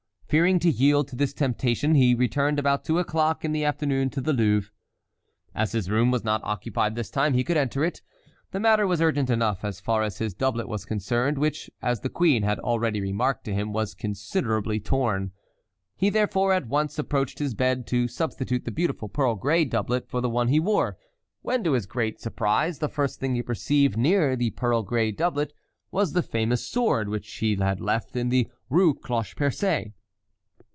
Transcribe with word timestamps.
Fearing 0.31 0.59
to 0.59 0.69
yield 0.71 1.09
to 1.09 1.17
this 1.17 1.33
temptation 1.33 1.93
he 1.93 2.15
returned 2.15 2.57
about 2.57 2.85
two 2.85 2.99
o'clock 2.99 3.43
in 3.43 3.51
the 3.51 3.65
afternoon 3.65 4.09
to 4.11 4.21
the 4.21 4.31
Louvre. 4.31 4.71
As 5.53 5.73
his 5.73 5.89
room 5.89 6.09
was 6.09 6.23
not 6.23 6.39
occupied 6.45 6.95
this 6.95 7.09
time 7.09 7.33
he 7.33 7.43
could 7.43 7.57
enter 7.57 7.83
it. 7.83 8.01
The 8.51 8.59
matter 8.61 8.87
was 8.87 9.01
urgent 9.01 9.29
enough 9.29 9.65
as 9.65 9.81
far 9.81 10.03
as 10.03 10.19
his 10.19 10.33
doublet 10.33 10.69
was 10.69 10.85
concerned, 10.85 11.37
which, 11.37 11.69
as 11.81 11.99
the 11.99 12.07
queen 12.07 12.43
had 12.43 12.59
already 12.59 13.01
remarked 13.01 13.43
to 13.43 13.53
him, 13.53 13.73
was 13.73 13.93
considerably 13.93 14.79
torn. 14.79 15.33
He 15.97 16.09
therefore 16.09 16.53
at 16.53 16.69
once 16.69 16.97
approached 16.97 17.39
his 17.39 17.53
bed 17.53 17.85
to 17.87 18.07
substitute 18.07 18.63
the 18.63 18.71
beautiful 18.71 19.09
pearl 19.09 19.35
gray 19.35 19.65
doublet 19.65 20.07
for 20.07 20.21
the 20.21 20.29
one 20.29 20.47
he 20.47 20.61
wore, 20.61 20.97
when 21.41 21.61
to 21.65 21.73
his 21.73 21.85
great 21.85 22.21
surprise 22.21 22.79
the 22.79 22.87
first 22.87 23.19
thing 23.19 23.35
he 23.35 23.43
perceived 23.43 23.97
near 23.97 24.37
the 24.37 24.51
pearl 24.51 24.81
gray 24.81 25.11
doublet 25.11 25.51
was 25.91 26.13
the 26.13 26.23
famous 26.23 26.65
sword 26.65 27.09
which 27.09 27.29
he 27.29 27.57
had 27.57 27.81
left 27.81 28.15
in 28.15 28.29
the 28.29 28.49
Rue 28.69 28.93
Cloche 28.93 29.35
Percée. 29.35 29.91